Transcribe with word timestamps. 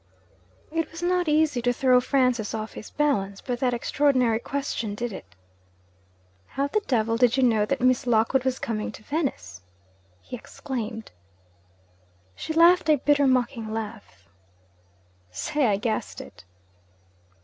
It 0.71 0.89
was 0.89 1.03
not 1.03 1.27
easy 1.27 1.61
to 1.61 1.71
throw 1.71 2.01
Francis 2.01 2.55
off 2.55 2.73
his 2.73 2.89
balance, 2.89 3.39
but 3.39 3.59
that 3.59 3.71
extraordinary 3.71 4.39
question 4.39 4.95
did 4.95 5.13
it. 5.13 5.35
'How 6.47 6.65
the 6.65 6.81
devil 6.87 7.17
did 7.17 7.37
you 7.37 7.43
know 7.43 7.67
that 7.67 7.81
Miss 7.81 8.07
Lockwood 8.07 8.43
was 8.43 8.57
coming 8.57 8.91
to 8.93 9.03
Venice?' 9.03 9.61
he 10.23 10.35
exclaimed. 10.35 11.11
She 12.35 12.51
laughed 12.51 12.89
a 12.89 12.95
bitter 12.97 13.27
mocking 13.27 13.71
laugh. 13.71 14.27
'Say, 15.29 15.67
I 15.67 15.75
guessed 15.77 16.19
it!' 16.19 16.45